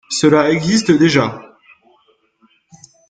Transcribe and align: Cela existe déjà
Cela 0.09 0.49
existe 0.49 0.91
déjà 0.97 1.39